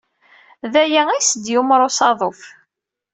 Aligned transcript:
D 0.71 0.73
aya 0.83 1.01
ayyes 1.15 1.29
d-yumeṛ 1.43 1.81
usaḍuf. 1.87 2.41